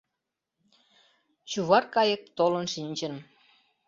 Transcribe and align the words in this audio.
Чувар 1.49 1.83
кайык 1.93 2.21
толын 2.37 2.65
шинчын. 2.73 3.13